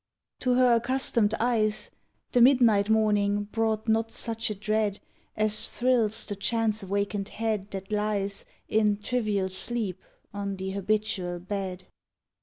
[0.39, 1.91] To her accustomed eyes
[2.31, 4.99] The midnight morning brought not such a dread
[5.37, 10.01] As thrills the chance awakened head that lies In trivial sleep
[10.33, 11.83] on the habitual bed.